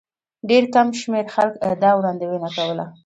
[0.49, 2.85] ډېر کم شمېر خلکو دا وړاندوینه کوله.